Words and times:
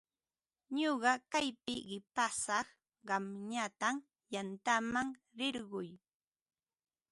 Ñuqa 0.77 1.11
kaypi 1.31 1.73
qipasaq, 1.87 2.67
qamñataq 3.07 3.95
yantaman 4.33 5.09
rirquy. 5.37 5.89